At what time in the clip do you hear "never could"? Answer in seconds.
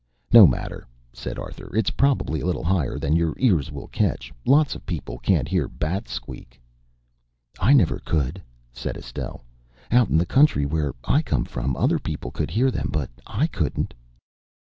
7.73-8.41